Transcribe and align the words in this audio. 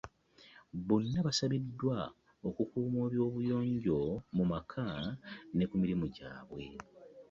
Bonna 0.87 1.19
basabiddwa 1.27 1.97
okukuuma 2.47 2.99
obuyonjo 3.27 3.99
mu 4.35 4.43
maka 4.51 4.85
ne 5.55 5.65
ku 5.69 5.75
mirimu 5.81 6.05
gyabwe. 6.15 6.63